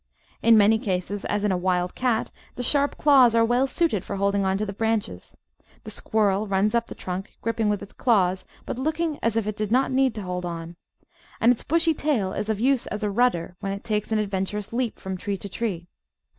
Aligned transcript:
In 0.41 0.57
many 0.57 0.79
cases, 0.79 1.25
as 1.25 1.43
in 1.43 1.51
a 1.51 1.57
wild 1.57 1.93
cat, 1.93 2.31
the 2.55 2.63
sharp 2.63 2.97
claws 2.97 3.35
are 3.35 3.45
well 3.45 3.67
suited 3.67 4.03
for 4.03 4.15
holding 4.15 4.43
on 4.43 4.57
to 4.57 4.65
the 4.65 4.73
branches. 4.73 5.37
The 5.83 5.91
Squirrel 5.91 6.47
runs 6.47 6.73
up 6.73 6.87
the 6.87 6.95
trunk, 6.95 7.37
gripping 7.43 7.69
with 7.69 7.83
its 7.83 7.93
claws, 7.93 8.43
but 8.65 8.79
looking 8.79 9.19
as 9.21 9.35
if 9.35 9.45
it 9.45 9.55
did 9.55 9.71
not 9.71 9.91
need 9.91 10.15
to 10.15 10.23
hold 10.23 10.43
on; 10.43 10.75
and 11.39 11.51
its 11.51 11.63
bushy 11.63 11.93
tail 11.93 12.33
is 12.33 12.49
of 12.49 12.59
use 12.59 12.87
as 12.87 13.03
a 13.03 13.11
rudder 13.11 13.55
when 13.59 13.73
it 13.73 13.83
takes 13.83 14.11
an 14.11 14.17
adventiuous 14.17 14.73
leap 14.73 14.97
from 14.97 15.17
tree 15.17 15.37
to 15.37 15.47
tree. 15.47 15.87